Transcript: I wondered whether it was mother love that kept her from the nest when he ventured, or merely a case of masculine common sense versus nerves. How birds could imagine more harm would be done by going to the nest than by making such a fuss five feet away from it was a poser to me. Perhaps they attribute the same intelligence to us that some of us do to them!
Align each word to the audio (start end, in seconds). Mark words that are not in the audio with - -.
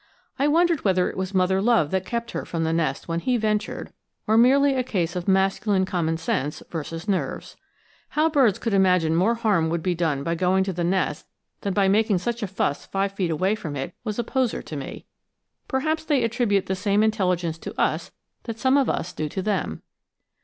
I 0.39 0.47
wondered 0.47 0.83
whether 0.83 1.11
it 1.11 1.15
was 1.15 1.31
mother 1.35 1.61
love 1.61 1.91
that 1.91 2.07
kept 2.07 2.31
her 2.31 2.43
from 2.43 2.63
the 2.63 2.73
nest 2.73 3.07
when 3.07 3.19
he 3.19 3.37
ventured, 3.37 3.93
or 4.25 4.35
merely 4.35 4.73
a 4.73 4.81
case 4.81 5.15
of 5.15 5.27
masculine 5.27 5.85
common 5.85 6.17
sense 6.17 6.63
versus 6.71 7.07
nerves. 7.07 7.55
How 8.17 8.27
birds 8.27 8.57
could 8.57 8.73
imagine 8.73 9.15
more 9.15 9.35
harm 9.35 9.69
would 9.69 9.83
be 9.83 9.93
done 9.93 10.23
by 10.23 10.33
going 10.33 10.63
to 10.63 10.73
the 10.73 10.83
nest 10.83 11.27
than 11.61 11.75
by 11.75 11.87
making 11.87 12.17
such 12.17 12.41
a 12.41 12.47
fuss 12.47 12.87
five 12.87 13.11
feet 13.11 13.29
away 13.29 13.53
from 13.53 13.75
it 13.75 13.93
was 14.03 14.17
a 14.17 14.23
poser 14.23 14.63
to 14.63 14.75
me. 14.75 15.05
Perhaps 15.67 16.05
they 16.05 16.23
attribute 16.23 16.65
the 16.65 16.75
same 16.75 17.03
intelligence 17.03 17.59
to 17.59 17.79
us 17.79 18.09
that 18.45 18.57
some 18.57 18.77
of 18.77 18.89
us 18.89 19.13
do 19.13 19.29
to 19.29 19.41
them! 19.43 19.83